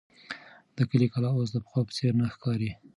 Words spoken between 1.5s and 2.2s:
د پخوا په څېر